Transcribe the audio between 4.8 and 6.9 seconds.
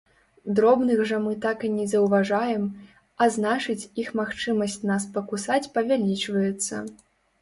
нас пакусаць павялічваецца.